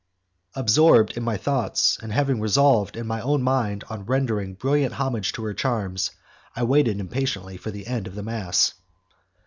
[0.55, 5.31] Absorbed in my thoughts, and having resolved in my own mind on rendering brilliant homage
[5.33, 6.09] to her charms,
[6.55, 8.73] I waited impatiently for the end of the mass.